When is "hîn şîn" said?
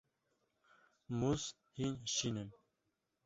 1.77-2.35